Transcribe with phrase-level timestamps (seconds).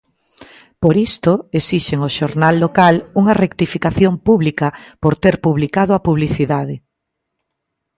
[0.83, 4.67] Por isto, esixen ao xornal local "unha rectificación pública"
[5.01, 6.75] por ter publicado a publicidade.